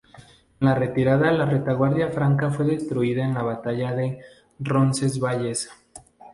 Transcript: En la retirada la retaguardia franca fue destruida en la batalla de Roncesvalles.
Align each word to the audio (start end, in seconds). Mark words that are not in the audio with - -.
En 0.59 0.65
la 0.67 0.73
retirada 0.73 1.31
la 1.31 1.45
retaguardia 1.45 2.09
franca 2.09 2.49
fue 2.49 2.65
destruida 2.65 3.23
en 3.23 3.35
la 3.35 3.43
batalla 3.43 3.93
de 3.93 4.17
Roncesvalles. 4.59 5.69